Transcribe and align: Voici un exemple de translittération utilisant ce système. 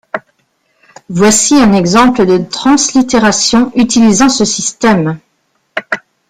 Voici 1.09 1.53
un 1.53 1.73
exemple 1.73 2.25
de 2.25 2.39
translittération 2.39 3.71
utilisant 3.75 4.29
ce 4.29 4.45
système. 4.45 5.19